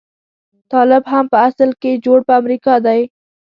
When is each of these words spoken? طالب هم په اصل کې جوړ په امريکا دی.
طالب 0.71 1.03
هم 1.11 1.25
په 1.33 1.37
اصل 1.47 1.69
کې 1.81 2.01
جوړ 2.05 2.19
په 2.27 2.33
امريکا 2.41 2.75
دی. 2.85 3.01